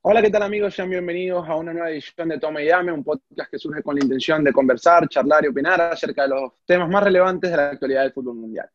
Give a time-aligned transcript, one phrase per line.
[0.00, 0.74] Hola, ¿qué tal amigos?
[0.74, 3.96] Sean bienvenidos a una nueva edición de Toma y Dame, un podcast que surge con
[3.96, 7.70] la intención de conversar, charlar y opinar acerca de los temas más relevantes de la
[7.70, 8.70] actualidad del fútbol mundial.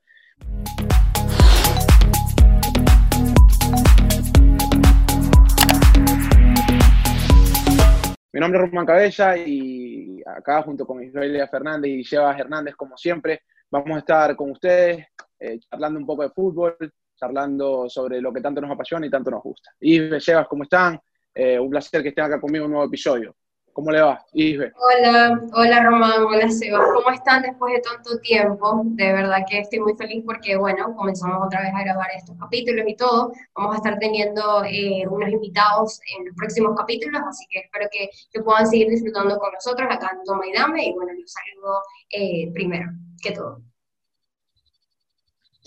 [8.33, 12.97] Mi nombre es Román Cabella y acá junto con Isabel Fernández y Llevas Hernández, como
[12.97, 15.07] siempre, vamos a estar con ustedes
[15.39, 16.75] eh, charlando un poco de fútbol,
[17.15, 19.71] charlando sobre lo que tanto nos apasiona y tanto nos gusta.
[19.79, 20.99] Isbe, Llevas, ¿cómo están?
[21.35, 23.35] Eh, un placer que estén acá conmigo en un nuevo episodio.
[23.73, 24.71] ¿Cómo le va, Isbe?
[24.75, 26.85] Hola, hola Román, hola Sebas.
[26.93, 28.83] ¿Cómo están después de tanto tiempo?
[28.85, 32.85] De verdad que estoy muy feliz porque, bueno, comenzamos otra vez a grabar estos capítulos
[32.87, 33.33] y todo.
[33.55, 38.09] Vamos a estar teniendo eh, unos invitados en los próximos capítulos, así que espero que,
[38.31, 40.89] que, puedan seguir disfrutando con nosotros acá en Toma y Dame.
[40.89, 42.91] Y bueno, los saludo eh, primero
[43.23, 43.59] que todo.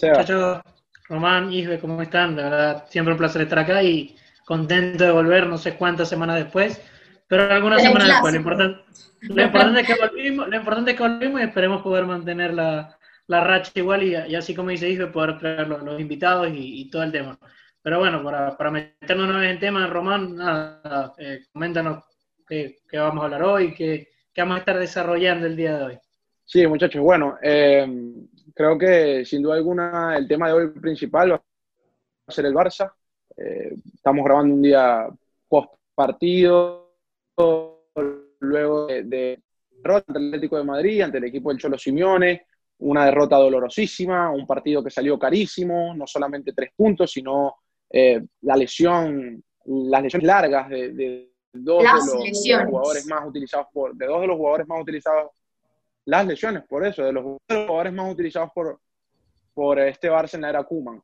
[0.01, 0.61] Muchachos,
[1.09, 2.37] Román, Isbe, ¿cómo están?
[2.37, 6.37] De verdad, siempre un placer estar acá y contento de volver no sé cuántas semanas
[6.37, 6.81] después
[7.29, 8.81] pero algunas semanas después, lo importante,
[9.23, 12.97] lo importante, es que volvimos, lo importante es que volvimos y esperemos poder mantener la,
[13.27, 16.81] la racha igual y, y, así como dice Isbe, poder traer los, los invitados y,
[16.81, 17.39] y, todo el tema.
[17.83, 22.05] Pero bueno, para, para meternos una vez en tema, Román, nada, eh, coméntanos
[22.47, 25.85] qué, qué, vamos a hablar hoy, qué, qué, vamos a estar desarrollando el día de
[25.85, 25.99] hoy.
[26.45, 27.87] Sí, muchachos, bueno, eh,
[28.55, 31.43] creo que sin duda alguna el tema de hoy principal va
[32.27, 32.93] a ser el Barça.
[33.37, 35.09] Eh, estamos grabando un día
[35.49, 36.95] post partido,
[38.41, 42.47] luego de, derrota ante el Atlético de Madrid, ante el equipo del Cholo Simeone,
[42.79, 47.57] una derrota dolorosísima, un partido que salió carísimo, no solamente tres puntos, sino
[47.91, 53.67] eh, la lesión, las lesiones largas de, de dos las de los jugadores más utilizados
[53.73, 55.31] por, de dos de los jugadores más utilizados,
[56.05, 58.81] las lesiones, por eso, de los jugadores más utilizados por,
[59.55, 61.03] por este Barça en la era Kuman.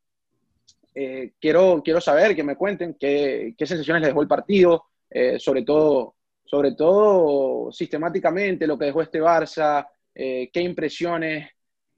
[0.95, 5.39] Eh, quiero, quiero saber, que me cuenten qué, qué sensaciones les dejó el partido, eh,
[5.39, 6.17] sobre todo
[6.53, 11.49] sobre todo sistemáticamente lo que dejó este Barça, eh, qué impresiones,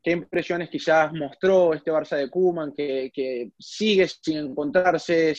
[0.00, 5.34] qué impresiones quizás mostró este Barça de Kuman, que, que, sigue sin encontrarse,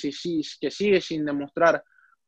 [0.60, 1.82] que sigue sin demostrar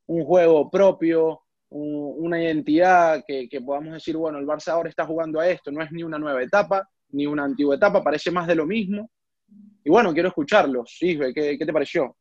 [0.06, 5.06] un juego propio, un, una identidad que, que, podamos decir, bueno, el Barça ahora está
[5.06, 8.48] jugando a esto, no es ni una nueva etapa, ni una antigua etapa, parece más
[8.48, 9.12] de lo mismo.
[9.88, 10.98] Y bueno, quiero escucharlos.
[11.00, 12.14] Isbe, ¿qué, qué te pareció?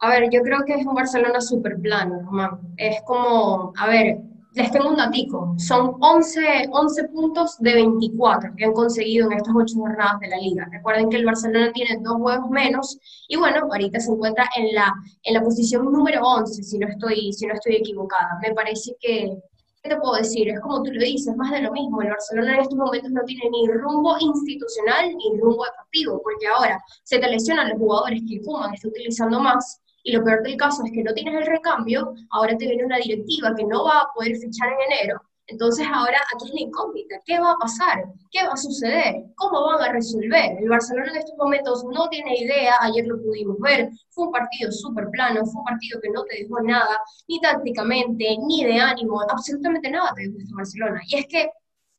[0.00, 2.60] A ver, yo creo que es un Barcelona súper plano, Román.
[2.76, 4.18] Es como, a ver,
[4.52, 5.54] les tengo un datico.
[5.56, 10.36] Son 11, 11 puntos de 24 que han conseguido en estas ocho jornadas de la
[10.36, 10.68] liga.
[10.70, 14.92] Recuerden que el Barcelona tiene dos juegos menos y bueno, ahorita se encuentra en la,
[15.22, 18.38] en la posición número 11, si no, estoy, si no estoy equivocada.
[18.42, 19.57] Me parece que, ¿qué
[19.88, 20.48] te puedo decir?
[20.48, 22.02] Es como tú lo dices, más de lo mismo.
[22.02, 26.80] El Barcelona en estos momentos no tiene ni rumbo institucional ni rumbo deportivo, porque ahora
[27.02, 30.82] se te lesionan los jugadores que Kuman está utilizando más y lo peor del caso
[30.84, 34.08] es que no tienes el recambio, ahora te viene una directiva que no va a
[34.14, 38.04] poder fichar en enero, entonces ahora aquí es la incógnita, ¿qué va a pasar?
[38.30, 39.24] ¿Qué va a suceder?
[39.36, 40.56] ¿Cómo van a resolver?
[40.60, 44.70] El Barcelona en estos momentos no tiene idea, ayer lo pudimos ver, fue un partido
[44.70, 49.20] súper plano, fue un partido que no te dejó nada, ni tácticamente, ni de ánimo,
[49.22, 51.00] absolutamente nada te dejó este Barcelona.
[51.08, 51.50] Y es que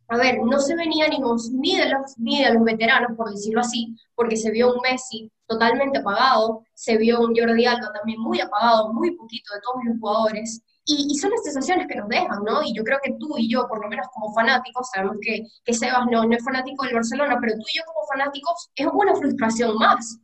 [0.09, 3.61] a ver, no se ven ánimos ni de, los, ni de los veteranos, por decirlo
[3.61, 8.41] así, porque se vio un Messi totalmente apagado, se vio un Jordi Alba también muy
[8.41, 12.43] apagado, muy poquito de todos los jugadores, y, y, son las sensaciones que nos dejan,
[12.43, 12.63] ¿no?
[12.63, 15.73] Y yo creo que tú y yo, por lo menos como fanáticos, sabemos que, que
[15.73, 19.15] Sebas no, no es fanático del Barcelona, pero tú y yo como fanáticos es una
[19.15, 20.19] frustración más,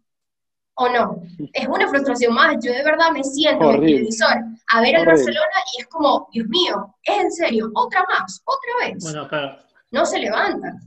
[0.76, 1.22] ¿o no?
[1.54, 2.56] Es una frustración más.
[2.64, 4.38] Yo de verdad me siento en el televisor
[4.72, 8.88] a ver al Barcelona y es como, Dios mío, es en serio, otra más, otra
[8.88, 9.04] vez.
[9.04, 9.58] Bueno, claro.
[9.92, 10.80] No se levantan.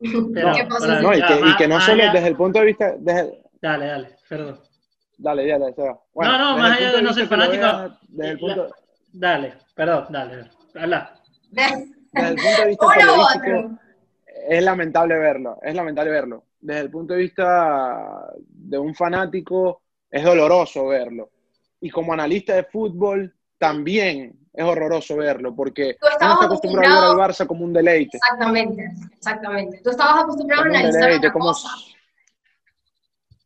[0.00, 1.00] Pero, ¿Qué pasa?
[1.00, 2.94] No, y, que, y que no solo desde el punto de vista...
[2.98, 3.42] Desde...
[3.60, 4.71] Dale, dale, perdón.
[5.22, 5.96] Dale, dale, dale.
[6.12, 7.66] Bueno, no, no, más allá de no ser fanático...
[8.08, 8.74] Desde el punto...
[9.12, 11.14] Dale, perdón, dale, habla.
[11.50, 11.74] Desde
[12.28, 13.78] el punto de vista periodístico,
[14.48, 16.44] es lamentable verlo, es lamentable verlo.
[16.60, 21.30] Desde el punto de vista de un fanático, es doloroso verlo.
[21.80, 27.00] Y como analista de fútbol, también es horroroso verlo, porque Tú uno está acostumbrado a
[27.00, 28.16] ver al Barça como un deleite.
[28.16, 29.80] Exactamente, exactamente.
[29.84, 31.68] Tú estabas acostumbrado como a analizar deleite, otra como, cosa.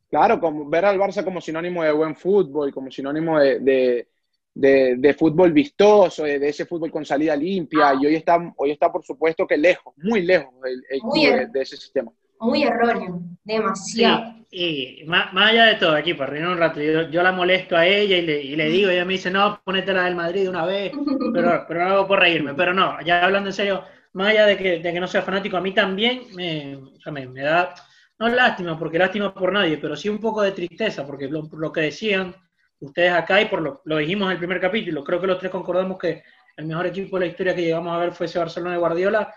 [0.08, 4.08] Claro, como ver al Barça como sinónimo de buen fútbol, como sinónimo de, de,
[4.54, 7.94] de, de fútbol vistoso, de, ese fútbol con salida limpia, Ah.
[8.00, 11.50] y hoy está, hoy está por supuesto que lejos, muy lejos el, el Muy club
[11.52, 12.12] de, ese sistema.
[12.38, 14.34] Muy erróneo, demasiado.
[14.48, 17.32] Sí, y más, más allá de todo, aquí para reírnos un rato, yo, yo la
[17.32, 20.14] molesto a ella y le, y le digo, ella me dice, no, ponete la del
[20.14, 20.92] Madrid de una vez,
[21.34, 23.82] pero, pero no hago por reírme, pero no, ya hablando en serio,
[24.12, 27.12] más allá de que, de que no sea fanático, a mí también me, o sea,
[27.12, 27.74] me, me da,
[28.18, 31.72] no lástima, porque lástima por nadie, pero sí un poco de tristeza, porque lo, lo
[31.72, 32.34] que decían
[32.80, 35.50] ustedes acá, y por lo, lo dijimos en el primer capítulo, creo que los tres
[35.50, 36.22] concordamos que
[36.56, 39.34] el mejor equipo de la historia que llegamos a ver fue ese Barcelona de Guardiola,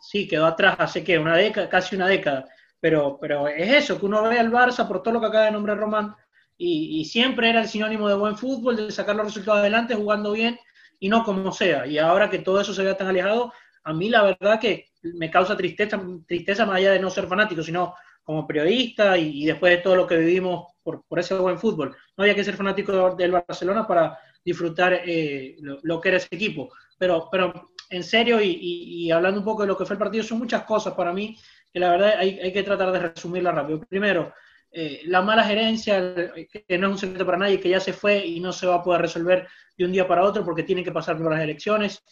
[0.00, 2.46] sí, quedó atrás hace que una década, casi una década,
[2.80, 5.52] pero, pero es eso, que uno ve al Barça por todo lo que acaba de
[5.52, 6.14] nombrar Román,
[6.56, 10.58] y, siempre era el sinónimo de buen fútbol, de sacar los resultados adelante, jugando bien,
[11.00, 11.86] y no como sea.
[11.86, 13.52] Y ahora que todo eso se vea tan alejado,
[13.82, 17.62] a mí la verdad que me causa tristeza, tristeza más allá de no ser fanático,
[17.62, 21.94] sino como periodista y, después de todo lo que vivimos por, por, ese buen fútbol.
[22.16, 26.72] No había que ser fanático del Barcelona para disfrutar eh, lo, que era ese equipo.
[26.98, 30.38] Pero, pero en serio y, hablando un poco de lo que fue el partido, son
[30.38, 31.36] muchas cosas para mí
[31.72, 33.80] que la verdad hay, hay que tratar de resumirla rápido.
[33.80, 34.32] Primero,
[34.76, 36.32] eh, la mala gerencia,
[36.66, 38.76] que no es un secreto para nadie, que ya se fue y no se va
[38.76, 39.46] a poder resolver
[39.78, 42.02] de un día para otro porque tiene que pasar por las elecciones.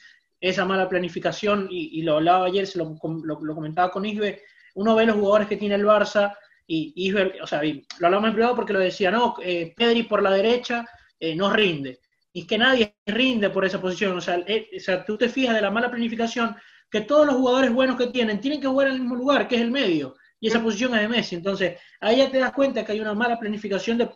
[0.42, 2.94] Esa mala planificación, y, lo hablaba ayer, se lo,
[3.24, 4.42] lo, comentaba con Isbe,
[4.74, 6.34] uno ve los jugadores que tiene el Barça
[6.66, 10.22] y Isbe, o sea, lo hablamos en privado porque lo decía, no, eh, Pedri por
[10.22, 10.86] la derecha
[11.18, 12.00] eh, no rinde.
[12.34, 14.16] Y es que nadie rinde por esa posición.
[14.16, 16.56] O sea, o sea, tú te fijas de la mala planificación
[16.90, 19.56] que todos los jugadores buenos que tienen tienen que jugar en el mismo lugar, que
[19.56, 21.36] es el medio y esa posición es de Messi.
[21.36, 24.10] Entonces, ahí ya te das cuenta que hay una mala planificación de,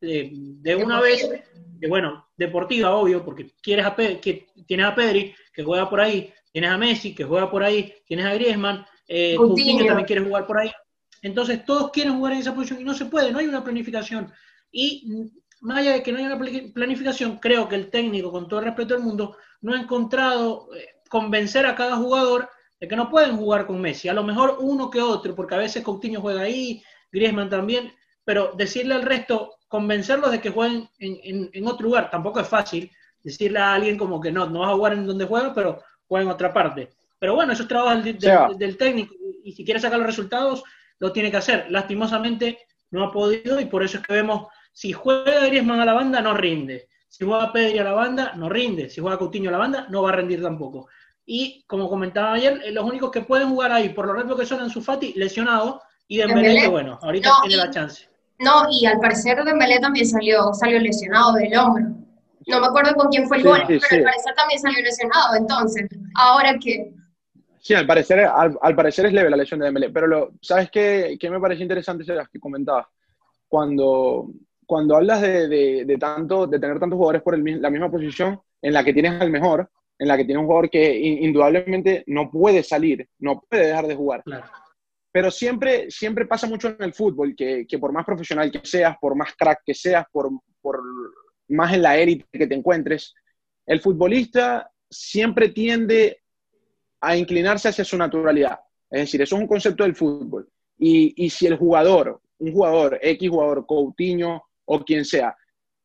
[0.00, 1.26] de, una vez,
[1.84, 6.32] que bueno, deportiva, obvio, porque quieres a que tienes a Pedri, que juega por ahí,
[6.50, 10.46] tienes a Messi, que juega por ahí, tienes a Griezmann, eh, Coutinho también quiere jugar
[10.46, 10.72] por ahí.
[11.20, 14.32] Entonces, todos quieren jugar en esa posición y no se puede, no hay una planificación.
[14.72, 18.60] Y más allá de que no haya una planificación, creo que el técnico, con todo
[18.60, 22.48] el respeto del mundo, no ha encontrado eh, convencer a cada jugador
[22.80, 24.08] que no pueden jugar con Messi.
[24.08, 26.82] A lo mejor uno que otro, porque a veces Coutinho juega ahí,
[27.12, 27.92] Griezmann también,
[28.24, 32.88] pero decirle al resto, convencerlos de que jueguen en, otro lugar, tampoco es fácil.
[33.24, 36.26] Decirle a alguien como que no, no vas a jugar en donde juega, pero juega
[36.26, 36.90] en otra parte.
[37.18, 39.12] Pero bueno, eso es trabajo del, técnico
[39.42, 40.62] y si quiere sacar los resultados,
[41.00, 41.66] lo tiene que hacer.
[41.70, 42.58] Lastimosamente
[42.92, 46.20] no ha podido y por eso es que vemos, si juega Griezmann a la banda,
[46.20, 46.88] no rinde.
[47.08, 48.88] Si juega Pedri a la banda, no rinde.
[48.88, 50.86] Si juega Coutinho a la banda, no va a rendir tampoco.
[51.26, 54.46] Y como comentaba ayer, eh, los únicos que pueden jugar ahí, por lo rápido que
[54.46, 58.13] son en su Fati, lesionado, y Dembélé, que bueno, ahorita tiene la chance.
[58.38, 61.84] No, y al parecer Dembélé también salió, salió lesionado del hombro.
[62.46, 65.36] No me acuerdo con quién fue el gol, pero al parecer también salió lesionado.
[65.36, 66.92] Entonces, ¿ahora qué?
[67.58, 71.16] Sí, al parecer, al, parecer es leve la lesión de Dembélé, pero lo, ¿sabes qué,
[71.18, 72.04] qué me parece interesante?
[72.12, 72.86] las que comentabas.
[73.48, 74.30] Cuando,
[74.66, 78.72] cuando hablas de, de, tanto, de tener tantos jugadores por el, la misma posición en
[78.72, 82.62] la que tienes al mejor, en la que tiene un jugador que indudablemente no puede
[82.62, 84.24] salir, no puede dejar de jugar.
[85.14, 89.14] Pero siempre, siempre pasa mucho en el fútbol, que, por más profesional que seas, por
[89.14, 90.28] más crack que seas, por,
[90.60, 90.82] por
[91.50, 93.14] más en la élite que te encuentres,
[93.64, 96.20] el futbolista siempre tiende
[97.00, 98.58] a inclinarse hacia su naturalidad.
[98.90, 100.48] Es decir, eso es un concepto del fútbol.
[100.78, 105.36] Y, y si el jugador, un jugador, X jugador, Coutinho o quien sea,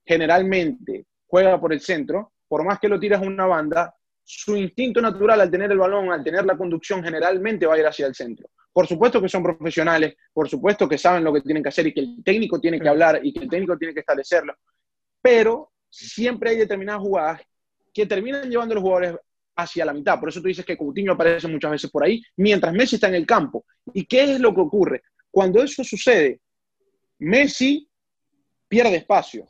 [0.04, 3.94] generalmente juega por el centro, por más que lo tiras a una banda,
[4.32, 7.88] su instinto natural al tener el balón, al tener la conducción, generalmente va a ir
[7.88, 8.52] hacia el centro.
[8.72, 11.94] Por supuesto que son profesionales, por supuesto que saben lo que tienen que hacer y
[11.96, 14.54] que el técnico tiene que hablar y que el técnico tiene que establecerlo,
[15.20, 17.42] pero siempre hay determinadas jugadas
[17.92, 19.16] que terminan llevando a los jugadores
[19.56, 20.20] hacia la mitad.
[20.20, 23.16] Por eso tú dices que Coutinho aparece muchas veces por ahí, mientras Messi está en
[23.16, 23.66] el campo.
[23.96, 25.02] ¿Y qué es lo que ocurre?
[25.32, 26.40] Cuando eso sucede,
[27.18, 27.90] Messi
[28.68, 29.48] pierde espacio.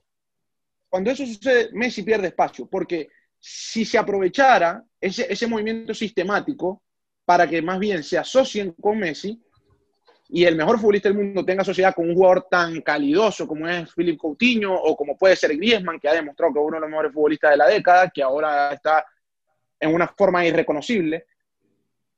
[0.87, 6.83] Cuando eso sucede, Messi pierde espacio, porque si se aprovechara ese, ese movimiento sistemático
[7.25, 9.41] para que más bien se asocien con Messi
[10.31, 13.91] y el mejor futbolista del mundo tenga sociedad con un jugador tan calidoso como es
[13.95, 16.89] Philip Coutinho o como puede ser Griezmann, que ha demostrado que es uno de los
[16.89, 19.05] mejores futbolistas de la década, que ahora está
[19.79, 21.25] en una forma irreconocible.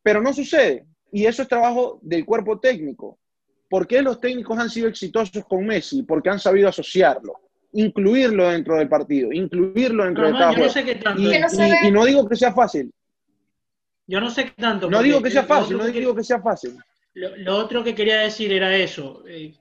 [0.03, 0.85] Pero no sucede.
[1.13, 3.17] Y eso es trabajo del cuerpo técnico.
[3.69, 6.03] ¿Por qué los técnicos han sido exitosos con Messi?
[6.03, 7.40] Porque han sabido asociarlo
[7.73, 12.91] incluirlo dentro del partido, incluirlo dentro del no Y, no digo que sea fácil.
[14.07, 14.89] Yo no sé qué tanto.
[14.89, 16.77] No digo que sea fácil, no digo que sea fácil.
[17.13, 19.23] Lo, otro que quería decir era eso.
[19.27, 19.53] Eh,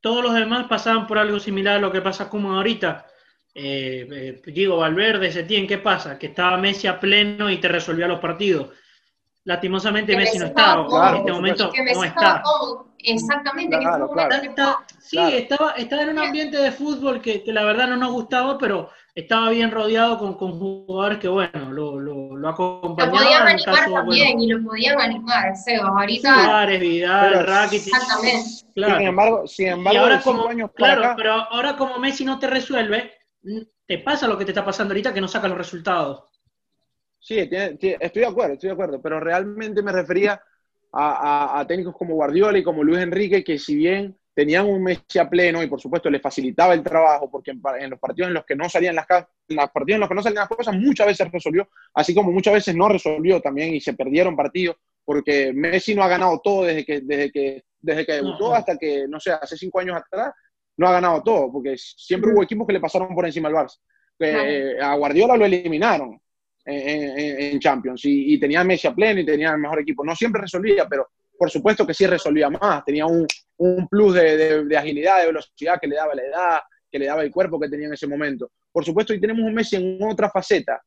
[0.00, 3.06] todos los demás pasaban por algo similar a lo que pasa como ahorita.
[3.54, 6.18] Eh, eh, digo, Valverde, Setién, ¿qué pasa?
[6.18, 8.70] Que estaba Messi a pleno y te resolvía los partidos.
[9.44, 12.42] Lastimosamente Messi no estaba, en este momento no está.
[13.04, 13.78] Exactamente.
[15.00, 18.90] sí, estaba, estaba en un ambiente de fútbol que, la verdad no nos gustaba, pero
[19.14, 23.12] estaba bien rodeado con, con jugadores que, bueno, lo, lo, lo acompañaban.
[23.12, 25.88] Lo podían animar también y lo podían animar, Seba.
[25.88, 26.44] Ahorita.
[26.44, 27.94] Suárez, Vidal, Rakitic.
[27.94, 28.50] Exactamente.
[28.74, 28.98] Claro.
[28.98, 33.12] Sin embargo, sin embargo, ahora como, claro, pero ahora como Messi no te resuelve,
[33.86, 36.24] te pasa lo que te está pasando ahorita que no saca los resultados.
[37.20, 40.42] Sí, estoy de acuerdo, estoy de acuerdo, pero realmente me refería
[40.96, 45.28] a, técnicos como Guardiola y como Luis Enrique, que si bien tenían un Messi a
[45.28, 48.56] pleno y por supuesto les facilitaba el trabajo porque en, los partidos en los que
[48.56, 52.14] no salían las, partidos en los que no salían las cosas muchas veces resolvió, así
[52.14, 56.40] como muchas veces no resolvió también y se perdieron partidos porque Messi no ha ganado
[56.42, 59.96] todo desde que desde que desde que debutó hasta que no sé hace cinco años
[59.96, 60.32] atrás
[60.76, 63.78] no ha ganado todo porque siempre hubo equipos que le pasaron por encima al Barça.
[64.82, 66.20] a Guardiola lo eliminaron
[66.64, 70.04] en, Champions y, y, tenía Messi a pleno y tenía el mejor equipo.
[70.04, 72.84] No siempre resolvía, pero por supuesto que sí resolvía más.
[72.84, 73.26] Tenía un,
[73.58, 77.30] un plus de, agilidad, de velocidad que le daba la edad, que le daba el
[77.30, 78.50] cuerpo que tenía en ese momento.
[78.72, 80.82] Por supuesto, y tenemos un Messi en otra faceta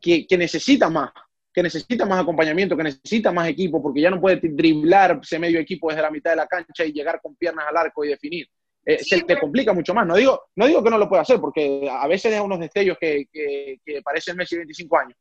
[0.00, 1.10] que, necesita más,
[1.52, 5.58] que necesita más acompañamiento, que necesita más equipo, porque ya no puede driblar ese medio
[5.58, 8.46] equipo desde la mitad de la cancha y llegar con piernas al arco y definir.
[8.86, 10.06] Eh, se te complica mucho más.
[10.06, 12.98] No digo, no digo que no lo pueda hacer, porque a veces es unos destellos
[13.00, 15.18] que, que, que parecen Messi de 25 años,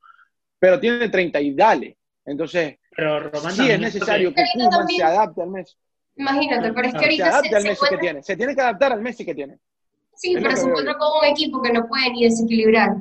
[0.59, 1.97] pero tiene 30 y dale.
[2.25, 2.77] Entonces,
[3.51, 5.75] sí es necesario que Kuman se adapte al Messi.
[6.15, 8.23] Imagínate, pero es que ahorita se, adapta al Messi que tiene.
[8.23, 9.59] Se tiene que adaptar al Messi que tiene.
[10.15, 12.95] Sí, pero se encuentra con un equipo que no puede ni desequilibrar,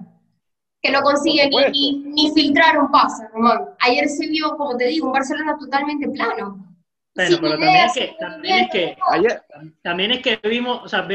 [0.80, 3.68] que no consigue ni, ni, filtrar un pase, Román.
[3.80, 6.71] Ayer se vio, como te digo, un Barcelona totalmente plano.
[7.14, 9.42] Bueno, pero también es que, también es que, ayer,
[9.82, 11.06] también es que vimos, o sea,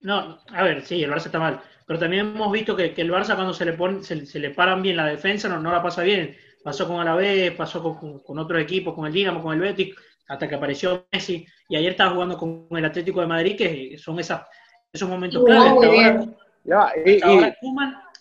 [0.00, 3.10] no, a ver, sí, el Barça está mal, pero también hemos visto que, que el
[3.10, 5.82] Barça cuando se le pone, se, se, le paran bien la defensa, no, no la
[5.82, 6.36] pasa bien.
[6.62, 9.94] Pasó con Alavés, pasó con, con, otros equipos, con el Dinamo, con el Betis,
[10.28, 11.46] hasta que apareció Messi.
[11.68, 14.42] Y ayer estaba jugando con el Atlético de Madrid, que son esas,
[14.90, 15.72] esos momentos claves.
[15.72, 17.20] ahora, y,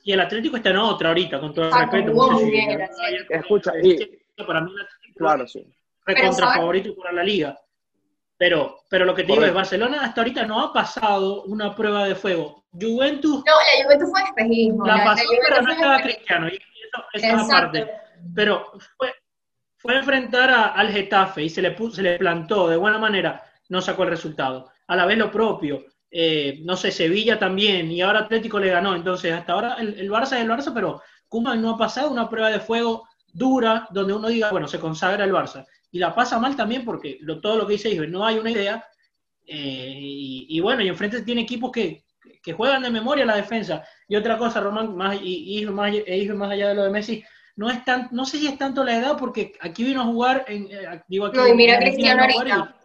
[0.03, 2.11] y, el Atlético está en otra ahorita, con todo el respeto.
[3.29, 4.71] Escucha, y, para mí
[5.15, 5.65] claro, sí.
[6.05, 7.57] Contra favorito para la liga.
[8.37, 12.05] Pero, pero lo que te digo es, Barcelona hasta ahorita no ha pasado una prueba
[12.05, 12.65] de fuego.
[12.71, 13.43] Juventus...
[13.45, 14.85] No, la Juventus fue espejismo.
[14.85, 16.47] La, pasó, pero no estaba Cristiano.
[16.49, 19.13] Y eso, es aparte pero fue,
[19.77, 23.81] fue a enfrentar al Getafe y se le, se le plantó de buena manera, no
[23.81, 24.69] sacó el resultado.
[24.87, 28.95] A la vez lo propio, eh, no sé, Sevilla también, y ahora Atlético le ganó.
[28.95, 32.29] Entonces, hasta ahora el, el Barça es el Barça, pero Kuma no ha pasado una
[32.29, 35.65] prueba de fuego dura donde uno diga, bueno, se consagra el Barça.
[35.93, 38.49] Y la pasa mal también porque lo, todo lo que dice dijo, no hay una
[38.49, 38.83] idea.
[39.45, 42.03] Eh, y, bueno, y enfrente tiene equipos que,
[42.41, 43.83] que, juegan de memoria la defensa.
[44.07, 47.23] Y otra cosa, Román, más, y, y más, e más allá de lo de Messi,
[47.55, 50.45] no es tan, no sé si es tanto la edad, porque aquí vino a jugar,
[50.47, 52.75] en, eh, digo aquí, no, y mira Cristiano ahorita.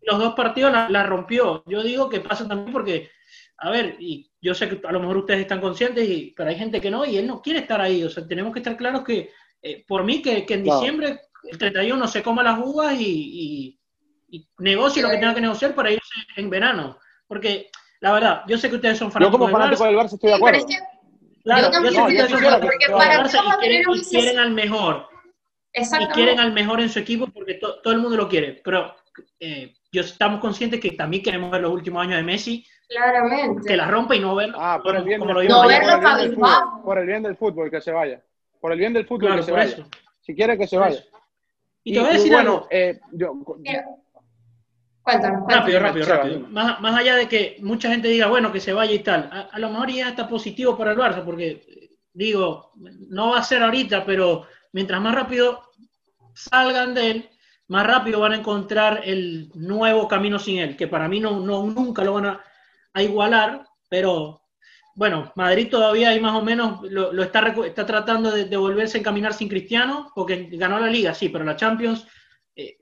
[0.00, 1.62] Los dos partidos la, rompió.
[1.66, 3.10] Yo digo que pasa también porque,
[3.58, 6.56] a ver, y yo sé que a lo mejor ustedes están conscientes, y, pero hay
[6.56, 8.02] gente que no, y él no quiere estar ahí.
[8.02, 9.30] O sea, tenemos que estar claros que,
[9.60, 13.76] eh, por mí, que, en diciembre, el 31, se coma las uvas y,
[14.28, 16.98] y, negocie lo que tenga que negociar para irse en verano.
[17.26, 17.70] Porque,
[18.00, 20.36] la verdad, yo sé que ustedes son fanáticos Yo como fanático del Barça estoy de
[20.36, 20.66] acuerdo.
[21.42, 21.94] Claro, yo también
[22.60, 23.30] porque para y
[23.60, 25.08] quieren, y quieren al mejor.
[25.72, 28.60] Y quieren al mejor en su equipo porque todo el mundo lo quiere.
[28.62, 28.94] Pero
[29.38, 32.64] eh, yo estamos conscientes que también queremos ver los últimos años de Messi.
[32.88, 33.68] Claramente.
[33.68, 34.56] Que la rompa y no verlo.
[34.60, 36.36] Ah, por el bien, como del, no verlo por, el
[36.84, 38.20] por el bien del fútbol, que se vaya.
[38.60, 39.72] Por el bien del fútbol, que se vaya.
[39.72, 39.86] Eso.
[40.20, 41.02] Si quiere, que se vaya.
[41.84, 42.68] Y, te voy a decir bueno, algo.
[42.70, 43.34] Eh, yo,
[45.04, 46.40] Rápido, rápido, rápido.
[46.50, 49.58] Más, más, allá de que mucha gente diga, bueno, que se vaya y tal, a,
[49.58, 52.72] lo mejor ya está positivo para el Barça, porque digo,
[53.08, 55.62] no va a ser ahorita, pero mientras más rápido
[56.34, 57.30] salgan de él,
[57.68, 61.64] más rápido van a encontrar el nuevo camino sin él, que para mí no, no
[61.66, 62.44] nunca lo van a,
[63.02, 64.39] igualar, pero
[65.00, 69.32] bueno, Madrid todavía ahí más o menos lo, está, está tratando de, volverse a encaminar
[69.32, 72.06] sin Cristiano, porque ganó la liga, sí, pero la Champions
[72.54, 72.76] eh,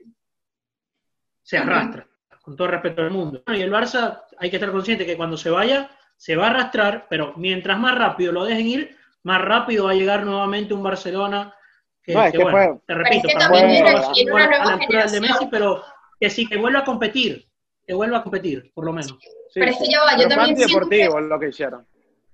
[1.41, 2.05] se arrastra
[2.41, 3.41] con todo respeto al mundo.
[3.47, 7.07] Y el Barça hay que estar consciente que cuando se vaya, se va a arrastrar,
[7.09, 11.55] pero mientras más rápido lo dejen ir, más rápido va a llegar nuevamente un Barcelona
[12.03, 15.85] que, bueno, te repito, para a la altura de Messi, pero
[16.19, 17.47] que sí, que vuelva a competir,
[17.87, 19.17] que vuelva a competir, por lo menos.
[19.53, 21.87] pero es que yo, yo también deportivo lo que hicieron.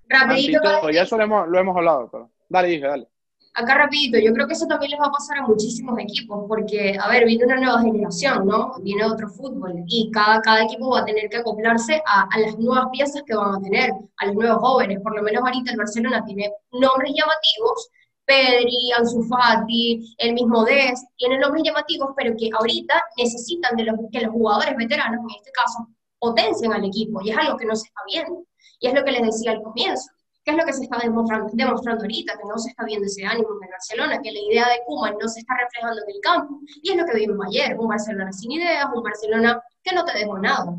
[0.07, 0.89] Rapidito.
[0.91, 3.07] Y eso lo hemos, lo hemos hablado, pero dale, dije, dale
[3.55, 6.97] acá rapidito, yo creo que eso también les va a pasar a muchísimos equipos, porque,
[7.01, 8.73] a ver, viene una nueva generación, ¿no?
[8.81, 12.57] Viene otro fútbol, y cada, cada equipo va a tener que acoplarse a, a, las
[12.59, 15.77] nuevas piezas que van a tener, a los nuevos jóvenes, por lo menos ahorita el
[15.77, 17.89] Barcelona tiene nombres llamativos,
[18.25, 23.95] Pedri, Ansu Fati, el mismo Dest, tienen nombres llamativos, pero que ahorita necesitan de los,
[24.11, 25.87] que los jugadores veteranos, en este caso,
[26.19, 28.43] potencien al equipo, y es algo que no se está viendo,
[28.79, 30.09] y es lo que les decía al comienzo
[30.45, 32.37] ¿Qué es lo que se está demostrando, demostrando ahorita?
[32.37, 35.27] Que no se está viendo ese ánimo en Barcelona, que la idea de Koeman no
[35.27, 36.59] se está reflejando en el campo.
[36.83, 40.19] Y es lo que vimos ayer, un Barcelona sin ideas, un Barcelona que no te
[40.19, 40.77] dejó nada.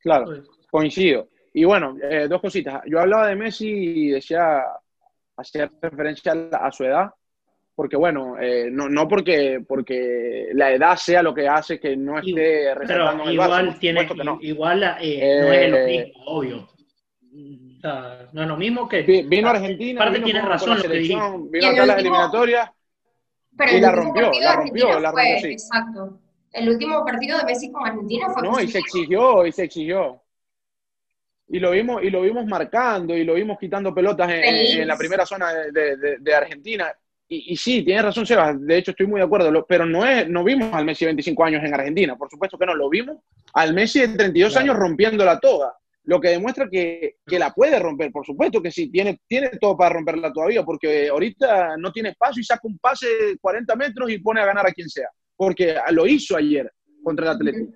[0.00, 1.28] Claro, coincido.
[1.52, 2.82] Y bueno, eh, dos cositas.
[2.86, 4.64] Yo hablaba de Messi y decía,
[5.36, 7.10] hacía referencia a, su edad,
[7.78, 12.18] porque bueno, eh, no, no porque, porque la edad sea lo que hace que no
[12.18, 14.36] esté resaltando el igual tiene, no.
[14.40, 16.68] igual eh, no es lo mismo, obvio.
[18.32, 19.02] no es lo mismo que.
[19.02, 20.00] Vino a Argentina.
[20.00, 22.68] Parte tiene razón lo que Vino a las eliminatorias.
[23.72, 25.52] y la rompió, la rompió, la rompió, sí.
[25.52, 26.18] Exacto.
[26.50, 28.42] El último partido de Messi con Argentina fue.
[28.42, 30.20] No, y se exigió, y se exigió.
[31.46, 35.24] Y lo vimos, y lo vimos marcando, y lo vimos quitando pelotas en, la primera
[35.24, 36.92] zona de, de, de Argentina
[37.30, 40.42] y, sí, tienes razón, Sebas, de hecho estoy muy de acuerdo, pero no, es, no
[40.42, 43.18] vimos al Messi de 25 años en Argentina, por supuesto que no, lo vimos
[43.52, 48.10] al Messi de 32 años rompiéndola toda, lo que demuestra que, que, la puede romper,
[48.10, 52.40] por supuesto que sí, tiene, tiene todo para romperla todavía, porque ahorita no tiene espacio
[52.40, 55.76] y saca un pase de 40 metros y pone a ganar a quien sea, porque
[55.90, 56.72] lo hizo ayer
[57.04, 57.72] contra el Atlético.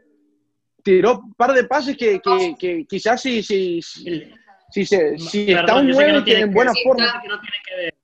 [0.83, 4.25] Tiró un par de pases que, que, que quizás si, si, si,
[4.71, 7.21] si, si está un 9 en buena forma.
[7.23, 7.95] que no tiene que ver,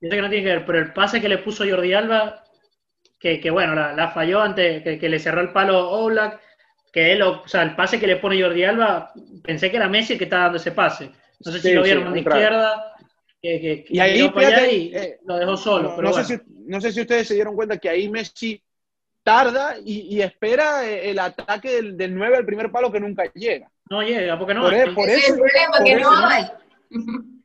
[0.00, 2.44] pero el pase que le puso Jordi Alba,
[3.18, 6.40] que, que bueno, la, falló antes, que, le cerró el palo Oblak,
[6.92, 9.12] que él, o sea, el pase que le pone Jordi Alba,
[9.42, 11.10] pensé que era Messi el que estaba dando ese pase.
[11.44, 12.94] No sé si lo vieron de izquierda,
[13.42, 16.00] que, y ahí, eh, lo dejó solo.
[16.00, 18.62] No, sé si, no sé si ustedes se dieron cuenta que ahí Messi
[19.22, 23.70] tarda y, espera eh, el ataque del, del 9 al primer palo que nunca llega.
[23.90, 24.80] No llega, porque no hay.
[24.80, 25.36] E, por eso,
[25.84, 26.44] que no hay.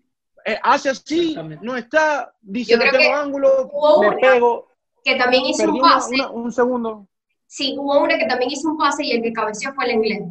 [0.46, 3.72] Eh, hace así, no está, dice no tengo ángulo,
[4.02, 4.68] me pego.
[5.04, 6.16] Que también hizo un pase.
[6.32, 7.08] un segundo.
[7.48, 10.22] Sí, hubo una que también hizo un pase y el que cabeceó fue el inglés.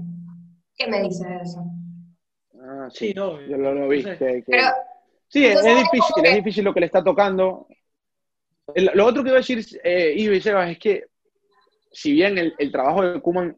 [0.77, 1.65] ¿Qué me dice de eso?
[2.63, 4.03] Ah, sí, no, yo lo, vi.
[4.03, 7.67] sí, es, difícil, es difícil lo que le está tocando.
[8.75, 11.05] lo otro que iba a decir, eh, Ivo y Sebas, es que
[11.93, 13.57] si bien el, el trabajo de Kuman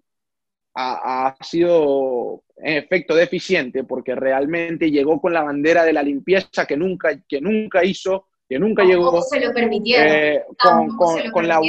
[0.74, 6.76] ha, sido en efecto deficiente porque realmente llegó con la bandera de la limpieza que
[6.76, 9.20] nunca, que nunca hizo, que nunca llegó.
[9.22, 10.06] se lo permitieron.
[10.08, 10.96] Eh, con,
[11.32, 11.60] con, la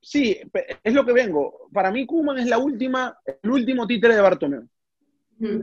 [0.00, 0.38] Sí,
[0.84, 1.68] es lo que vengo.
[1.72, 4.68] Para mí Kuman es la última, el último títere de Bartomeu.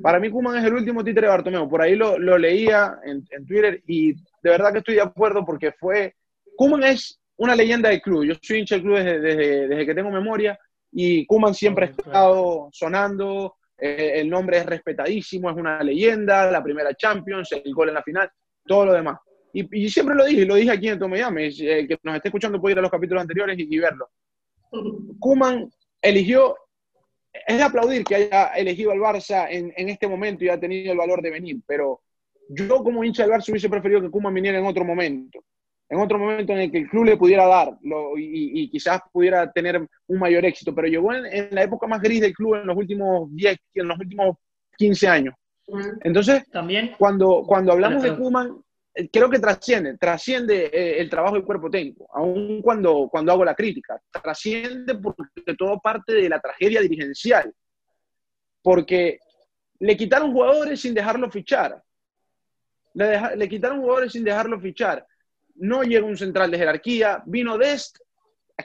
[0.02, 1.70] Para mí Kuman es el último títere de Bartomeu.
[1.70, 5.46] Por ahí lo, lo leía en, en, Twitter y de verdad que estoy de acuerdo
[5.46, 6.16] porque fue...
[6.58, 8.26] Kuman es una leyenda del club.
[8.26, 10.60] Yo soy hincha del club desde, desde, desde que tengo memoria
[10.92, 16.64] y Kuman siempre ha estado sonando, eh, el nombre es respetadísimo, es una leyenda, la
[16.64, 18.30] primera Champions, el gol en la final,
[18.66, 19.20] todo lo demás.
[19.54, 22.74] Y, siempre lo dije, lo dije aquí en Tomeyame, eh, que nos esté escuchando puede
[22.74, 24.10] ir a los capítulos anteriores y, verlo.
[25.20, 25.70] Kuman
[26.02, 26.58] eligió,
[27.48, 30.92] es de aplaudir que haya elegido al Barça en, en, este momento y ha tenido
[30.92, 32.02] el valor de venir, pero
[32.50, 35.44] yo como hincha del Barça hubiese preferido que Kuman viniera en otro momento
[35.90, 37.78] en otro momento en el que el club le pudiera dar
[38.18, 42.34] y, quizás pudiera tener un mayor éxito, pero llegó en, la época más gris del
[42.34, 44.38] club en los últimos 10, en los últimos
[44.78, 45.36] 15 años.
[46.04, 46.94] Entonces, también.
[46.98, 51.70] cuando, cuando hablamos de Kuman, eh, creo que trasciende, trasciende eh, el trabajo del cuerpo
[51.70, 57.54] técnico, aun cuando, cuando hago la crítica, trasciende porque todo parte de la tragedia dirigencial,
[58.62, 59.20] porque
[59.80, 61.82] le quitaron jugadores sin dejarlo fichar,
[62.94, 65.06] le, le quitaron jugadores sin dejarlo fichar,
[65.56, 67.98] no llega un central de jerarquía, vino Dest,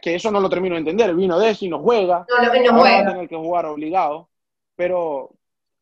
[0.00, 3.02] que eso no lo termino de entender, vino Dest y no juega, no, no, juega.
[3.02, 4.28] Va a tener que jugar obligado,
[4.76, 5.30] pero...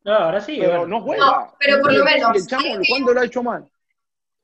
[0.04, 0.58] No, ahora sí.
[0.60, 1.52] Pero no juega.
[1.58, 2.36] pero por lo menos...
[2.36, 3.68] El chamo, ¿Cuándo lo ha hecho mal?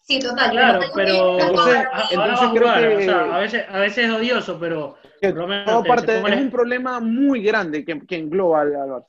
[0.02, 0.50] Sí, total.
[0.50, 5.46] Claro, pero entonces, entonces creo que a, veces, a veces es odioso, pero por lo
[5.46, 9.04] menos parte, es un problema muy grande que, que engloba al, al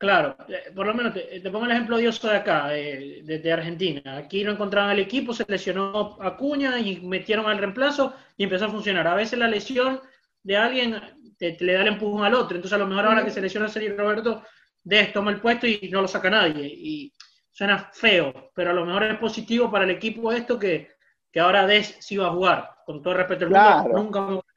[0.00, 4.16] Claro, eh, por lo menos te, pongo el ejemplo odioso de acá, de, Argentina.
[4.16, 8.70] Aquí no encontraban el equipo, se lesionó Acuña y metieron al reemplazo y empezó a
[8.70, 9.06] funcionar.
[9.06, 10.00] A veces la lesión
[10.42, 10.98] de alguien
[11.36, 12.56] te, le da el empujón al otro.
[12.56, 14.42] Entonces, a lo mejor ahora que se lesiona Sergio Roberto,
[14.82, 16.66] Des toma el puesto y no lo saca nadie.
[16.66, 17.12] Y
[17.50, 20.92] suena feo, pero a lo mejor es positivo para el equipo esto que,
[21.30, 22.70] que ahora Des sí va a jugar.
[22.86, 24.50] Con todo respeto al mundo, nunca vamos a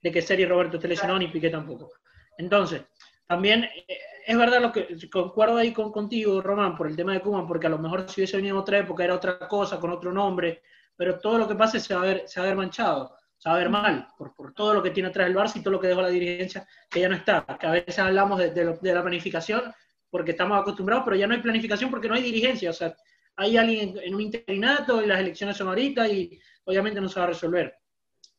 [0.00, 1.90] de que Sergio Roberto esté lesionado ni Piqué tampoco.
[2.38, 2.82] Entonces,
[3.26, 7.20] también eh, es verdad lo que concuerdo ahí con, contigo, Román, por el tema de
[7.20, 9.90] Kuman, porque a lo mejor si hubiese venido en otra época era otra cosa, con
[9.90, 10.62] otro nombre,
[10.96, 13.48] pero todo lo que pase se va a ver, se va a ver manchado, se
[13.48, 15.72] va a ver mal, por, por todo lo que tiene atrás el Barça y todo
[15.72, 17.44] lo que dejó la dirigencia, que ya no está.
[17.58, 19.62] Que a veces hablamos de, de, la planificación
[20.10, 22.70] porque estamos acostumbrados, pero ya no hay planificación porque no hay dirigencia.
[22.70, 22.96] O sea,
[23.36, 27.26] hay alguien en, un interinato y las elecciones son ahorita y obviamente no se va
[27.26, 27.76] a resolver.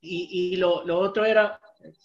[0.02, 1.60] Y, y lo, lo, otro era,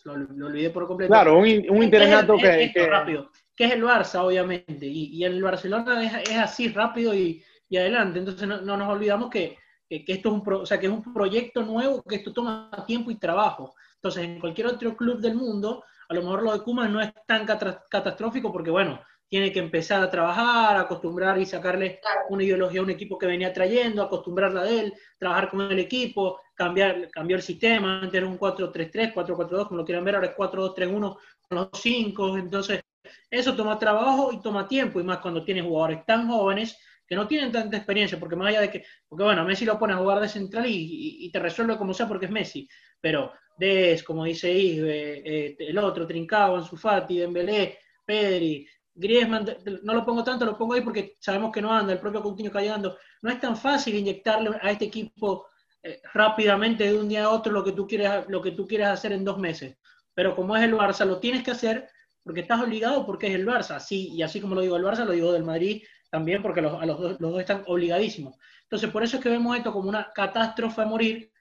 [0.04, 1.12] lo, olvidé por completo.
[1.12, 2.86] Claro, un, un interinato que, que...
[2.86, 7.44] Rápido que es el Barça, obviamente, y, y el Barcelona es, es así rápido y,
[7.68, 8.18] y, adelante.
[8.18, 10.92] Entonces no, no nos olvidamos que, que, esto es un, pro, o sea, que es
[10.92, 13.74] un proyecto nuevo, que esto toma tiempo y trabajo.
[13.96, 17.12] Entonces, en cualquier otro club del mundo, a lo mejor lo de Kuma no es
[17.26, 19.00] tan catastrófico porque, bueno,
[19.32, 23.50] tiene que empezar a trabajar, acostumbrar y sacarle una ideología a un equipo que venía
[23.50, 28.38] trayendo, acostumbrarla de él, trabajar con el equipo, cambiar, cambiar el sistema, antes era un
[28.38, 31.16] 4-3-3, 4-4-2, como lo quieran ver, ahora es 4-2-3-1
[31.48, 32.82] con los 5, entonces
[33.30, 37.26] eso toma trabajo y toma tiempo, y más cuando tienes jugadores tan jóvenes que no
[37.26, 40.20] tienen tanta experiencia, porque más allá de que, porque bueno, Messi lo pone a jugar
[40.20, 42.68] de central y, te resuelve como sea porque es Messi,
[43.00, 49.46] pero Des, como dice Isbe, eh, el otro, Trincao, Ansu Fati, Dembélé, Pedri, Griezmann,
[49.82, 52.48] no lo pongo tanto, lo pongo ahí porque sabemos que no anda, el propio Coutinho
[52.48, 52.98] está llegando.
[53.22, 55.46] No es tan fácil inyectarle a este equipo
[55.82, 58.88] eh, rápidamente de un día a otro lo que, tú quieres, lo que tú quieres
[58.88, 59.76] hacer en dos meses.
[60.14, 61.88] Pero como es el Barça, lo tienes que hacer
[62.22, 63.80] porque estás obligado porque es el Barça.
[63.80, 66.80] Sí, y así como lo digo del Barça, lo digo del Madrid también porque los,
[66.80, 68.36] a los, dos, los dos están obligadísimos.
[68.64, 71.32] Entonces, por eso es que vemos esto como una catástrofe a morir.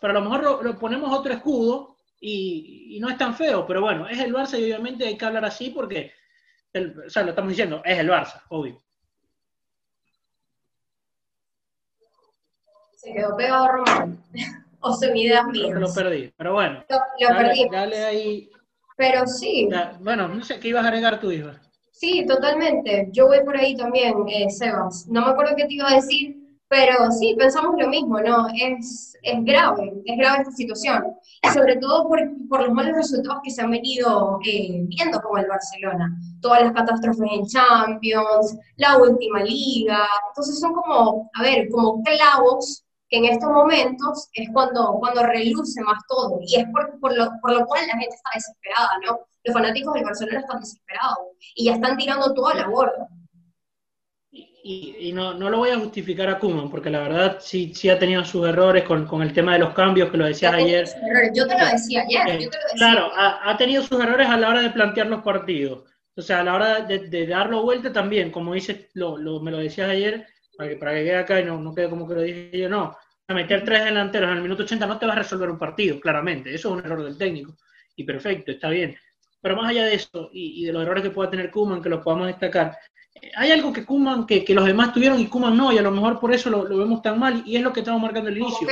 [0.00, 3.66] Pero a lo mejor lo, ponemos otro escudo y, y no es tan feo.
[3.66, 6.12] Pero bueno, es el Barça y obviamente hay que hablar así porque
[6.74, 8.82] o sea, lo estamos diciendo, es el Barça, obvio.
[12.96, 14.18] Se quedó pegado Román.
[14.80, 15.78] o se me ideas mías.
[15.78, 16.84] Lo perdí, pero bueno.
[16.88, 17.68] Lo, dale, perdí.
[17.70, 18.50] Dale ahí.
[18.96, 19.68] Pero sí.
[20.00, 21.60] bueno, no sé, ¿qué ibas a agregar tú, Iva?
[21.90, 23.08] Sí, totalmente.
[23.12, 25.06] Yo voy por ahí también, eh, Sebas.
[25.08, 26.36] No me acuerdo qué te iba a decir,
[26.68, 28.48] pero sí, pensamos lo mismo, ¿no?
[28.48, 31.04] Es, es grave, es grave esta situación.
[31.42, 35.40] Y sobre todo por, por los malos resultados que se han venido eh, viendo con
[35.40, 36.16] el Barcelona.
[36.40, 40.06] Todas las catástrofes en Champions, la última liga.
[40.28, 45.80] Entonces son como, a ver, como clavos que en estos momentos es cuando, cuando reluce
[45.82, 46.38] más todo.
[46.46, 49.20] Y es por, por, lo, por lo cual la gente está desesperada, ¿no?
[49.44, 51.18] Los fanáticos del Barcelona están desesperados
[51.54, 53.08] y ya están tirando toda la borda
[54.66, 57.98] y, no, no, lo voy a justificar a Kuman, porque la verdad sí, sí ha
[57.98, 60.88] tenido sus errores con, con el tema de los cambios, que lo decías ayer.
[61.34, 62.40] Yo te lo decía ayer.
[62.44, 65.84] Eh, claro, ha, ha, tenido sus errores a la hora de plantear los partidos.
[66.16, 69.50] O sea, a la hora de, de darlo vuelta también, como dices, lo, lo, me
[69.50, 72.14] lo decías ayer, para que, para que quede acá y no, no quede como que
[72.14, 72.96] lo dije yo, no.
[73.28, 76.00] A meter tres delanteros en el minuto 80 no te va a resolver un partido,
[76.00, 76.54] claramente.
[76.54, 77.54] Eso es un error del técnico.
[77.96, 78.96] Y perfecto, está bien.
[79.42, 81.90] Pero más allá de eso y, y de los errores que pueda tener Kuman, que
[81.90, 82.78] los podamos destacar,
[83.36, 86.20] hay algo que Kuman, que, los demás tuvieron y Kuman no, y a lo mejor
[86.20, 88.68] por eso lo, vemos tan mal, y es lo que estamos marcando al inicio.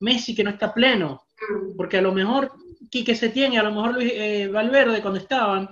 [0.00, 1.76] Messi que no está pleno, mm.
[1.76, 2.52] porque a lo mejor
[2.90, 5.68] Quique se tiene, a lo mejor Luis eh, Valverde cuando estaban,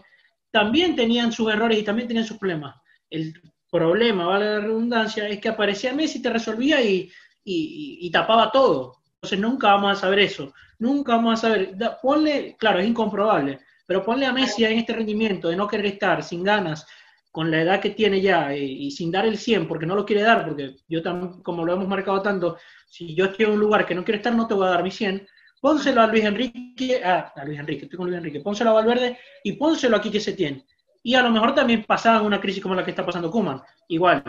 [0.51, 2.77] también tenían sus errores y también tenían sus problemas.
[3.09, 3.35] El
[3.71, 7.11] problema, vale la redundancia, es que aparecía Messi, te resolvía y,
[7.45, 8.97] y, tapaba todo.
[9.17, 11.75] Entonces nunca vamos a saber eso, nunca vamos a saber.
[12.03, 16.23] ponle, claro, es incomprobable, pero ponle a Messi en este rendimiento de no querer estar,
[16.23, 16.87] sin ganas,
[17.37, 20.07] con la edad que tiene ya eh, y, sin dar el 100 porque no lo
[20.07, 22.57] quiere dar, porque yo también, como lo hemos marcado tanto,
[22.89, 24.83] si yo estoy en un lugar que no quiero estar, no te voy a dar
[24.83, 25.29] mi 100,
[25.61, 29.19] pónselo a Luis Enrique, ah, a Luis Enrique, estoy con Luis Enrique, pónselo a Valverde
[29.45, 30.65] y pónselo aquí que se tiene.
[31.03, 33.61] Y a lo mejor también pasaban una crisis como la que está pasando Kuman.
[33.89, 34.25] Igual,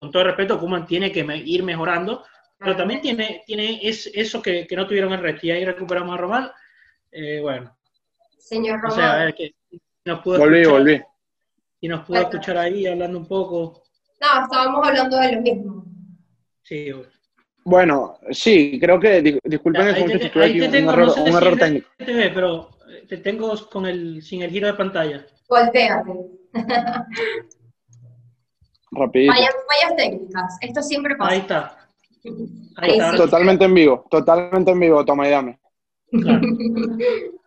[0.00, 2.24] con todo respeto, Kuman tiene que ir mejorando,
[2.58, 5.46] pero también tiene, tiene es, eso que, que no tuvieron el resto.
[5.46, 6.50] Y ahí recuperamos a Román.
[7.12, 7.78] Eh, bueno.
[8.36, 8.90] Señor Román.
[8.90, 9.54] O sea, a ver, que
[10.04, 11.00] no pudo volví, volví
[11.80, 13.82] y nos pudo escuchar ahí hablando un poco.
[14.20, 15.84] No, estábamos hablando de lo mismo.
[16.62, 16.92] Sí,
[17.64, 19.94] bueno, sí, creo que, disculpen
[20.32, 21.88] tuve aquí un, error, un error técnico.
[21.98, 22.70] pero
[23.08, 25.26] te tengo con el, sin el giro de pantalla.
[25.48, 26.12] Volteate.
[28.92, 29.32] Rapidito.
[29.32, 29.54] Fallas,
[29.96, 31.30] técnicas, esto siempre pasa.
[31.30, 31.78] Ahí está.
[32.76, 33.14] Ahí está.
[33.14, 35.60] Totalmente en vivo, totalmente en vivo, toma y dame.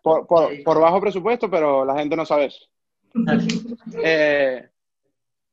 [0.01, 2.65] Por, por, por, bajo presupuesto, pero la gente no sabe eso.
[4.03, 4.69] Eh,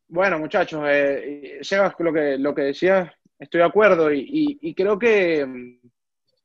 [0.09, 5.46] bueno, muchachos, eh, Sebas, lo que, lo que decías, estoy de acuerdo y, creo que,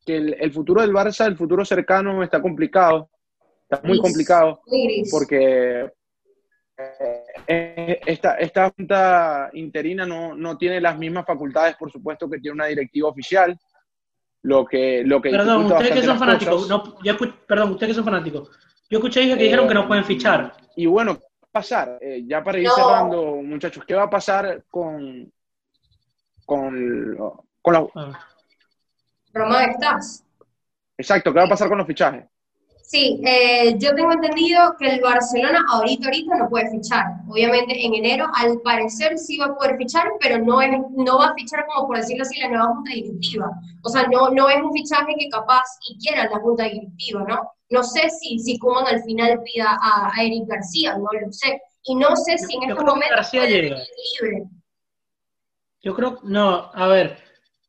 [0.05, 3.09] el, futuro del Barça, el futuro cercano, está complicado,
[3.69, 4.61] está muy complicado,
[5.09, 5.91] porque
[7.47, 12.67] eh, esta, esta junta interina no, tiene las mismas facultades, por supuesto, que tiene una
[12.67, 13.57] directiva oficial.
[14.43, 16.69] Lo que, lo que perdón, ustedes que son fanáticos,
[17.47, 18.51] perdón, ustedes que son fanáticos,
[18.89, 20.55] yo escuché que dijeron que no pueden fichar.
[20.75, 21.97] Y bueno, ¿qué va a pasar?
[22.01, 25.31] Eh, ya para ir cerrando, muchachos, ¿qué va a pasar con,
[26.45, 27.17] con,
[27.61, 27.87] con la...
[29.33, 30.25] Roma estás.
[30.97, 32.25] Exacto, ¿qué va a pasar con los fichajes?
[32.87, 37.03] Sí, eh, yo tengo entendido que el Barcelona ahorita, ahorita no puede fichar.
[37.27, 41.29] Obviamente en enero, al parecer sí va a poder fichar, pero no, es, no va
[41.29, 43.49] a fichar como por decirlo así la nueva junta directiva.
[43.81, 47.51] O sea, no, no es un fichaje que capaz y quiera la junta directiva, ¿no?
[47.71, 51.59] No sé si, si Kuman al final pida a, Eric García, no lo sé.
[51.85, 53.77] Y no sé si en estos momentos García llega.
[54.21, 54.43] libre.
[55.81, 57.17] Yo creo, no, a ver,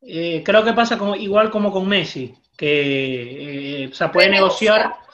[0.01, 5.06] eh, creo que pasa como, igual como con Messi, que eh, o sea, puede negociar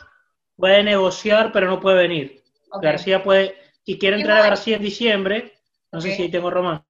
[0.56, 2.44] puede negociar, pero no puede venir.
[2.82, 5.54] García puede, si quiere entrar a García en diciembre,
[5.92, 6.84] no sé si tengo Román,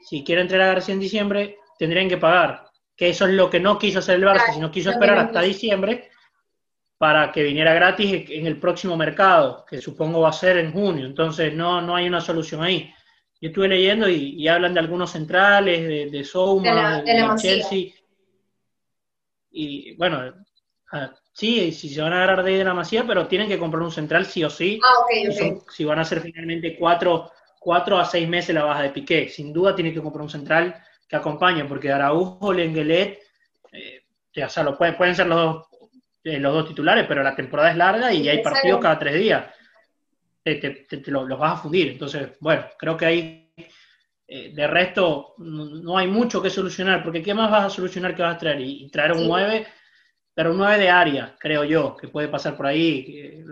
[0.00, 2.68] si quiere entrar a García en diciembre, tendrían que pagar.
[2.96, 6.10] Que eso es lo que no quiso hacer el Barça, sino quiso esperar hasta diciembre
[6.96, 11.06] para que viniera gratis en el próximo mercado, que supongo va a ser en junio.
[11.06, 12.92] Entonces no, no hay una solución ahí.
[13.40, 17.88] Yo estuve leyendo y, hablan de algunos centrales, de, de Souma, de, Chelsea.
[19.50, 20.32] Y bueno,
[21.34, 24.24] sí, si se van a agarrar de la Masía, pero tienen que comprar un central
[24.24, 24.80] sí o sí.
[24.82, 25.04] Ah,
[25.70, 29.28] si van a ser finalmente cuatro, cuatro a seis meses la baja de Piqué.
[29.28, 33.20] Sin duda tienen que comprar un central que acompañe, porque Araujo, Lenguelet,
[33.72, 34.02] eh,
[34.42, 35.66] o sea, lo pueden, pueden ser los dos,
[36.24, 39.44] eh, los dos titulares, pero la temporada es larga y hay partidos cada tres días
[40.44, 41.88] te, los vas a fundir.
[41.88, 43.52] Entonces, bueno, creo que ahí
[44.26, 48.22] eh, de resto no, hay mucho que solucionar, porque ¿qué más vas a solucionar que
[48.22, 48.60] vas a traer?
[48.60, 49.66] Y, traer un 9,
[50.34, 53.44] pero un 9 de área, creo yo, que puede pasar por ahí, eh,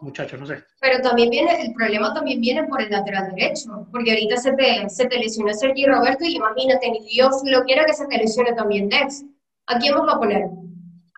[0.00, 0.62] muchachos, no sé.
[0.80, 4.88] Pero también viene, el problema también viene por el lateral derecho, porque ahorita se te,
[4.88, 8.52] se te lesionó Sergio Roberto y imagínate, ni Dios lo quiera que se te lesione
[8.52, 9.24] también Dex.
[9.68, 10.44] ¿A quién vas a poner?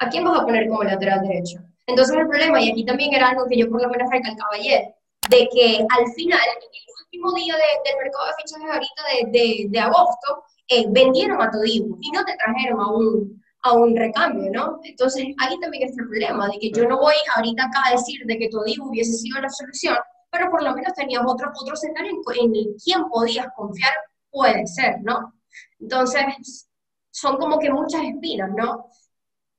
[0.01, 1.59] ¿A quién vas a poner como lateral derecho?
[1.87, 4.95] Entonces el problema, y aquí también era algo que yo por lo menos recalcaba ayer,
[5.31, 9.81] de que al final, en el último día del mercado de fichajes ahorita de, de,
[9.81, 14.81] agosto, eh, vendieron a Todibo y no te trajeron a un, a un recambio, ¿no?
[14.85, 18.21] Entonces ahí también está el problema, de que yo no voy ahorita acá a decir
[18.25, 19.97] de que Todibo hubiese sido la solución,
[20.31, 23.92] pero por lo menos tenías otro, otro escenario en, en el quien podías confiar,
[24.31, 25.35] puede ser, ¿no?
[25.81, 26.68] Entonces,
[27.11, 28.87] son como que muchas espinas, ¿no?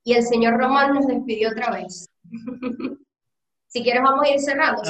[0.03, 2.09] Y el señor Román nos despidió otra vez.
[3.67, 4.81] si quieres vamos a ir cerrando.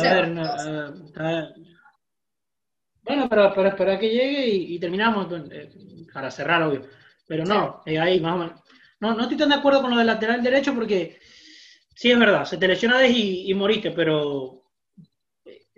[3.03, 5.69] bueno, pero, pero esperar que llegue y, terminamos eh,
[6.13, 6.83] para cerrar, obvio.
[7.27, 8.61] Pero no, eh, ahí más o menos.
[8.99, 11.19] No, no estoy tan de acuerdo con lo del lateral derecho porque
[11.95, 14.59] sí es verdad, se te lesiona y, y moriste, pero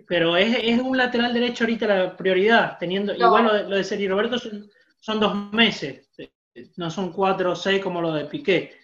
[0.06, 3.84] pero es, es, un lateral derecho ahorita la prioridad, teniendo igual lo de, lo de
[3.84, 4.68] Sergio Roberto son,
[5.00, 6.06] son, dos meses,
[6.76, 8.74] no son cuatro o seis como lo de Piqué.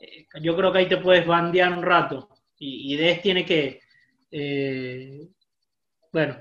[0.00, 2.30] Eh, yo creo que ahí te puedes bandear un rato.
[2.58, 3.80] Y, y Des tiene que.
[4.30, 5.28] Eh,
[6.12, 6.40] bueno,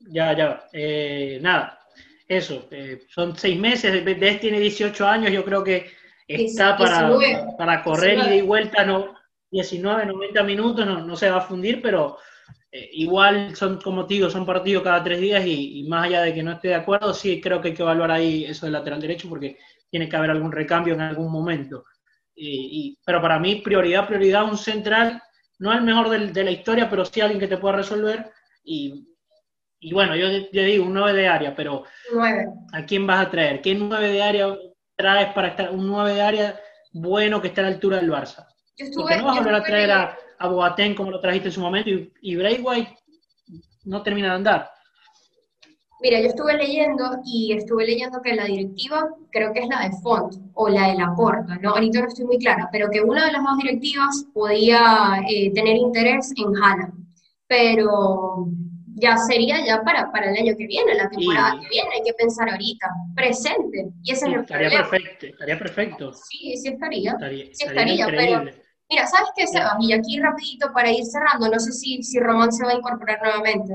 [0.00, 0.68] ya, ya.
[0.72, 1.80] Eh, nada,
[2.28, 2.68] eso.
[3.08, 4.04] son seis meses.
[4.04, 5.32] Des tiene 18 años.
[5.32, 5.90] Yo creo que
[6.26, 7.10] está para,
[7.56, 8.84] para correr y de vuelta.
[8.84, 9.14] No,
[9.50, 12.18] 19, 90 minutos no, no se va a fundir, pero
[12.92, 16.34] igual son, como te digo, son partidos cada tres días y, y, más allá de
[16.34, 19.00] que no esté de acuerdo, sí creo que hay que evaluar ahí eso del lateral
[19.00, 19.56] derecho porque
[19.88, 21.84] tiene que haber algún recambio en algún momento
[22.36, 25.22] y, pero para mí, prioridad, prioridad, un central,
[25.58, 28.30] no el mejor de, la historia, pero sí alguien que te pueda resolver.
[28.62, 29.08] Y,
[29.80, 31.84] y bueno, yo, yo, digo un 9 de área, pero
[32.72, 33.62] ¿a quién vas a traer?
[33.62, 34.54] ¿Qué 9 de área
[34.96, 36.60] traes para estar un 9 de área
[36.92, 38.46] bueno que esté a la altura del Barça?
[38.94, 41.60] Porque no vas a volver a traer a, a, Boateng como lo trajiste en su
[41.60, 42.96] momento y, y White
[43.84, 44.70] no termina de andar.
[46.00, 49.96] Mira, yo estuve leyendo y estuve leyendo que la directiva, creo que es la de
[50.02, 51.70] Font o la de la Porta, ¿no?
[51.70, 55.76] Ahorita no estoy muy clara, pero que una de las dos directivas podía eh, tener
[55.76, 57.06] interés en Haaland.
[57.48, 58.48] Pero
[58.98, 62.14] ya sería ya para, para el año que viene, la temporada que viene, hay que
[62.14, 63.90] pensar ahorita, presente.
[64.02, 66.12] Y ese es el estaría Perfecto, estaría perfecto.
[66.14, 67.14] Sí, sí estaría.
[67.52, 68.44] sí estaría, pero
[68.88, 69.76] mira, ¿sabes qué, Sebas?
[69.80, 73.20] Y aquí rapidito para ir cerrando, no sé si, si Román se va a incorporar
[73.22, 73.74] nuevamente.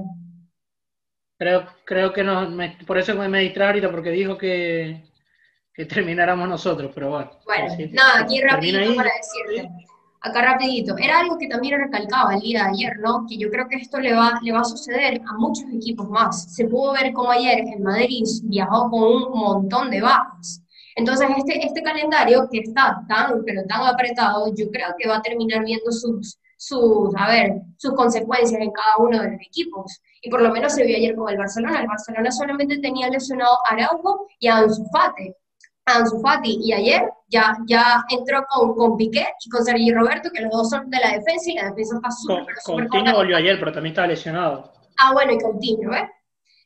[1.38, 2.50] Creo, creo que no,
[2.88, 5.04] por eso me distrae ahorita, porque dijo que,
[5.74, 7.32] que termináramos nosotros, pero bueno.
[7.46, 9.70] Bueno, nada, aquí rapidito para decirte.
[10.24, 10.96] Acá rapidito.
[10.98, 13.26] Era algo que también recalcaba el día de ayer, ¿no?
[13.28, 16.54] Que yo creo que esto le va, le va a suceder a muchos equipos más.
[16.54, 20.62] Se pudo ver como ayer el Madrid viajó con un montón de bajas.
[20.96, 25.22] Entonces, este, este calendario que está tan, pero tan apretado, yo creo que va a
[25.24, 30.02] terminar viendo sus, sus, a ver, sus consecuencias en cada uno de los equipos.
[30.22, 31.82] Y por lo menos se vio ayer con el Barcelona.
[31.82, 35.34] El Barcelona solamente tenía lesionado a Araujo y a Ansu Fati.
[35.98, 40.42] Ansu Fati y ayer ya, ya entró con, con Piqué y con Sergio Roberto, que
[40.42, 43.60] los dos son de la defensa y la defensa está súper, con, Coutinho volvió ayer,
[43.60, 44.72] pero también estaba lesionado.
[44.98, 46.10] Ah, bueno, y Coutinho, ¿ves?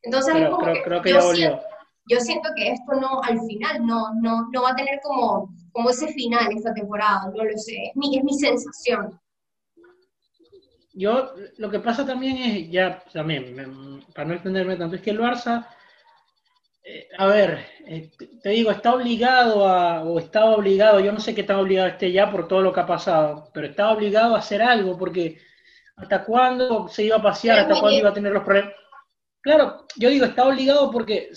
[0.03, 1.33] Entonces, creo, creo, que, ya volvió.
[1.35, 1.63] Siento,
[2.07, 5.89] yo siento que esto no, al final, no, no, no va a tener como, como
[5.89, 9.19] ese final esta temporada, no lo sé, es mi, es mi sensación
[10.95, 15.19] yo lo que pasa también es, ya también, para no extenderme tanto, es que el
[15.19, 15.67] Barça,
[16.87, 18.11] eh, a ver, eh,
[18.43, 22.11] te digo, está obligado a, o estaba obligado, yo no sé qué está obligado este
[22.11, 25.39] ya por todo lo que ha pasado, pero estaba obligado a hacer algo, porque
[25.95, 28.73] hasta cuándo se iba a pasear, hasta cuándo iba a tener los problemas.
[29.41, 31.31] Claro, yo digo, está obligado porque,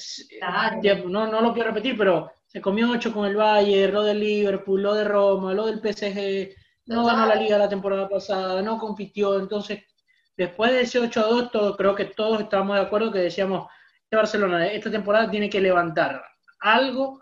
[1.06, 4.82] no, no lo quiero repetir, pero se comió ocho con el Bayern, lo del Liverpool,
[4.82, 6.54] lo de Roma, lo del PSG,
[6.87, 9.82] no ganó la liga la temporada pasada, no compitió, entonces
[10.37, 13.66] después de ese 8-2, creo que todos estábamos de acuerdo que decíamos,
[14.16, 16.25] Barcelona esta temporada tiene que levantar
[16.61, 17.21] algo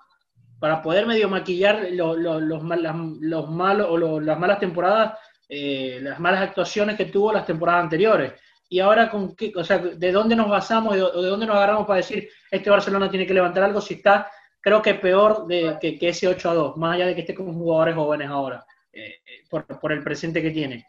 [0.59, 5.19] para poder medio maquillar los, los, malos o las malas temporadas,
[5.49, 8.33] eh, las malas actuaciones que tuvo las temporadas anteriores.
[8.69, 11.87] Y ahora, con qué, o sea, ¿de dónde nos basamos o de dónde nos agarramos
[11.87, 15.99] para decir este Barcelona tiene que levantar algo si está, creo que peor de, que,
[16.01, 19.67] ese 8 a 2, más allá de que esté con jugadores jóvenes ahora, eh, por,
[19.79, 20.85] por, el presente que tiene?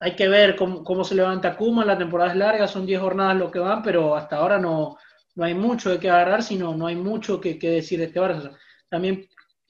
[0.00, 3.36] Hay que ver cómo, cómo se levanta Kuma, la temporada es larga, son 10 jornadas
[3.36, 4.96] lo que van, pero hasta ahora no,
[5.34, 8.56] no hay mucho de qué agarrar, sino no hay mucho que, decir de este Barça.
[8.88, 9.28] También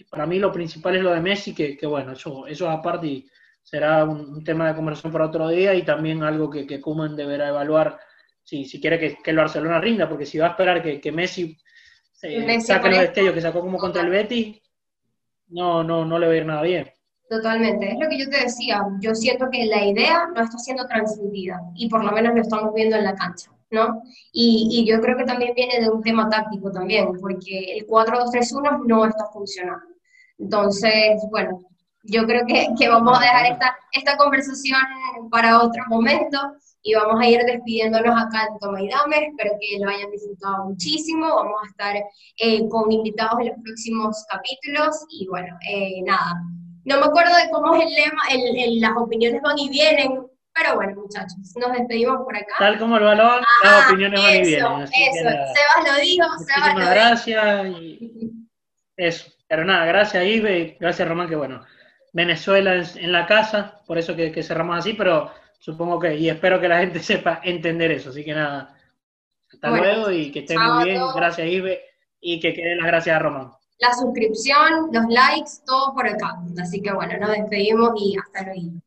[0.08, 3.30] para mí lo principal es lo de Messi, que, bueno, eso, eso aparte y
[3.62, 7.48] será un, tema de conversación para otro día y también algo que, que Koeman deberá
[7.48, 8.00] evaluar
[8.42, 11.56] si, si quiere que, el Barcelona rinda, porque si va a esperar que, Messi,
[12.12, 14.60] saque los destellos que sacó como contra el Betis,
[15.48, 16.90] no, no, no le va a ir nada bien.
[17.30, 20.84] Totalmente, es lo que yo te decía, yo siento que la idea no está siendo
[20.88, 23.52] transmitida y por lo menos lo estamos viendo en la cancha.
[23.70, 24.02] ¿no?
[24.32, 29.04] Y, yo creo que también viene de un tema táctico también, porque el 4-2-3-1 no
[29.04, 29.86] está funcionando.
[30.38, 31.60] Entonces, bueno,
[32.02, 34.80] yo creo que, que, vamos a dejar esta, esta conversación
[35.30, 36.36] para otro momento
[36.82, 39.28] y vamos a ir despidiéndonos acá en Toma y Dame.
[39.28, 41.26] Espero que lo hayan disfrutado muchísimo.
[41.28, 41.96] Vamos a estar
[42.38, 46.42] eh, con invitados en los próximos capítulos y bueno, eh, nada.
[46.84, 50.74] No me acuerdo de cómo es el lema, el, las opiniones van y vienen, pero
[50.76, 52.54] bueno, muchachos, nos despedimos por acá.
[52.58, 54.82] Tal como el balón, las opiniones van y vienen.
[54.82, 57.66] Eso, Sebas lo dijo, Sebas lo gracias.
[57.66, 58.30] Y
[58.96, 59.30] eso.
[59.50, 61.64] Pero nada, gracias Ibe, gracias Román, que bueno,
[62.12, 66.68] Venezuela en, la casa, por eso que, cerramos así, pero supongo que, y espero que
[66.68, 68.10] la gente sepa entender eso.
[68.10, 68.76] Así que nada,
[69.52, 71.02] hasta luego y que estén muy bien.
[71.14, 71.82] Gracias Ibe
[72.20, 73.50] y que queden las gracias a Román.
[73.80, 76.38] La suscripción, los likes, todo por acá.
[76.60, 78.80] Así que bueno, nos despedimos y hasta luego.